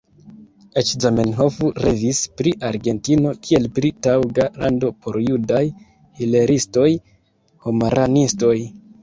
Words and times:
Eĉ 0.81 0.91
Zamenhof 1.03 1.57
revis 1.83 2.21
pri 2.41 2.53
Argentino, 2.69 3.33
kiel 3.49 3.67
pri 3.75 3.91
taŭga 4.09 4.47
lando 4.65 4.91
por 5.05 5.21
judaj 5.27 5.61
hilelistoj-homaranistoj. 6.23 8.57